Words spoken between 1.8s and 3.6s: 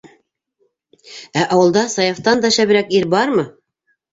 Саяфтан да шәберәк ир бармы?